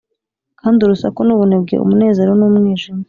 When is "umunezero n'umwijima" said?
1.83-2.99